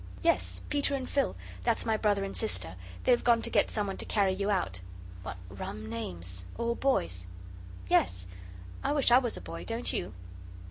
"Yes, 0.23 0.61
Peter 0.69 0.95
and 0.95 1.07
Phil 1.07 1.35
that's 1.63 1.85
my 1.85 1.95
brother 1.95 2.23
and 2.23 2.35
sister. 2.35 2.73
They've 3.03 3.23
gone 3.23 3.43
to 3.43 3.51
get 3.51 3.69
someone 3.69 3.97
to 3.97 4.05
carry 4.05 4.33
you 4.33 4.49
out." 4.49 4.79
"What 5.21 5.37
rum 5.47 5.87
names. 5.87 6.43
All 6.57 6.73
boys'." 6.73 7.27
"Yes 7.87 8.25
I 8.83 8.93
wish 8.93 9.11
I 9.11 9.19
was 9.19 9.37
a 9.37 9.41
boy, 9.41 9.63
don't 9.63 9.93
you?" 9.93 10.13